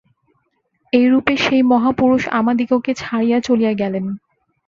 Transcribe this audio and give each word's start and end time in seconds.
এইরূপে 0.93 1.33
সেই 1.37 1.61
মহাপুরুষ 1.63 2.23
আমাদিগকে 2.39 2.91
ছাড়িয়া 2.95 3.37
চলিয়া 3.39 3.73
গেলেন। 3.73 4.05